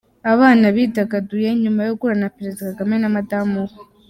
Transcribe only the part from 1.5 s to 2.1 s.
nyuma yo